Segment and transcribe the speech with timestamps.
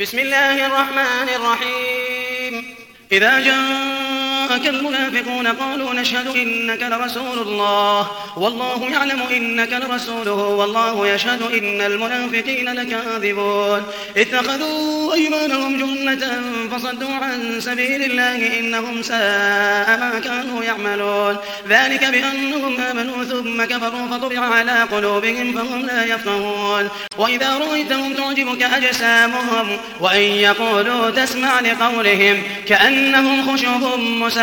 [0.00, 2.74] بسم الله الرحمن الرحيم.
[3.12, 3.38] إذا
[4.54, 8.10] جاءك المنافقون قالوا نشهد إنك لرسول الله.
[8.36, 10.32] والله يعلم إنك لرسوله.
[10.32, 13.82] والله يشهد إن المنافقين لكاذبون.
[14.16, 16.42] اتخذوا أيمانهم جنة
[16.72, 21.36] فصدوا عن سبيل الله إنهم ساء ما كانوا يعملون.
[21.68, 26.88] ذلك بأنهم آمنوا ثم كفروا فطبع على قلوبهم فهم لا يفقهون.
[27.18, 33.94] وإذا رأيتهم تعجبك أجسامهم وإن يقولوا تسمع لقولهم كأنهم خشب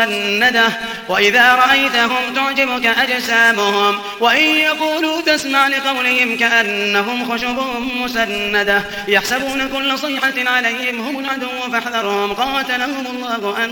[0.02, 0.68] مسندة
[1.08, 3.98] وإذا رأيتهم تعجبك أجسامهم.
[4.20, 7.58] وإن يقولوا تسمع لقولهم كأنهم خشب
[7.96, 8.82] مسندة.
[9.08, 12.32] يحسبون كل صيحة عليهم هم العدو فاحذرهم.
[12.32, 13.70] قاتلهم الله أن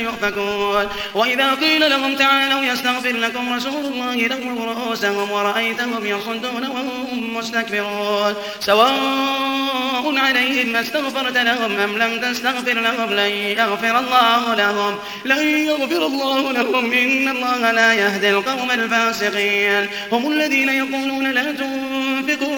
[0.00, 0.88] يؤفكون.
[1.14, 8.34] وإذا قيل لهم تعالوا يستغفر لكم رسول الله لهم رؤوسهم ورأيتهم يصدون وهم مستكبرون.
[8.60, 14.98] سواء عليهم أستغفرت لهم أم لم تستغفر لهم لن يغفر الله لهم.
[15.24, 19.86] لن يغفر الله لهم إن الله لا يهدي القوم الفاسقين.
[20.12, 22.09] هم الذين يقولون لا تنفقوا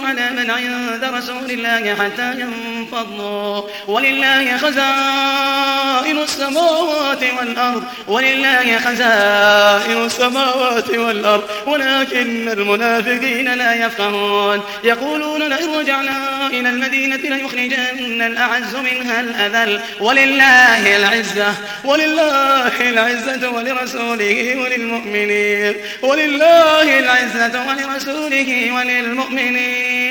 [0.07, 3.63] على من عند رسول الله حتى ينفضوا.
[3.89, 7.85] ولله خزائن السماوات والأرض.
[8.09, 11.43] ولله خزائن السماوات والأرض.
[11.67, 14.61] ولكن المنافقين لا يفقهون.
[14.85, 19.81] يقولون لئن رجعنا إلى المدينة ليخرجن الأعز منها الأذل.
[20.01, 21.55] ولله العزة.
[21.85, 25.75] ولله العزة ولرسوله وللمؤمنين.
[26.03, 30.02] ولله العزة ولرسوله وللمؤمنين.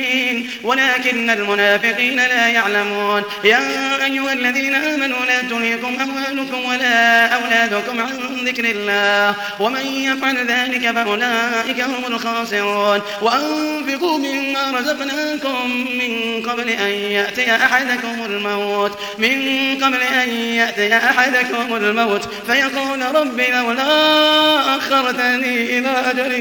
[0.63, 3.23] ولكن المنافقين لا يعلمون.
[3.43, 3.59] يا
[4.05, 9.35] أيها الذين آمنوا لا تلهكم أموالكم ولا أولادكم عن ذكر الله.
[9.59, 13.01] ومن يفعل ذلك فأولئك هم الخاسرون.
[13.21, 18.99] وأنفقوا مما رزقناكم من قبل أن يأتي أحدكم الموت.
[19.17, 19.37] من
[19.83, 22.29] قبل أن يأتي أحدكم الموت.
[22.47, 26.31] فيقول رب لولا أخرتني إلى أجل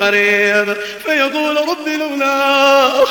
[0.00, 0.76] قريب.
[1.06, 2.32] فيقول رب لولا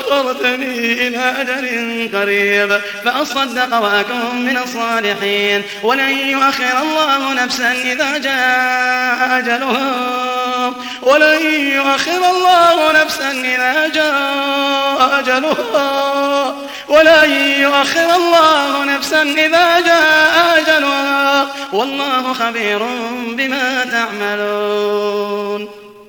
[0.09, 5.63] أخرتني إلى أجل قريب فأصدق وأكون من الصالحين.
[5.83, 10.73] ولن يؤخر الله نفسا إذا جاء أجلها.
[11.01, 16.55] ولن يؤخر الله نفسا إذا جاء أجلها.
[16.87, 21.47] ولن يؤخر الله نفسا إذا جاء أجلها.
[21.73, 22.79] والله خبير
[23.27, 25.80] بما تعملون.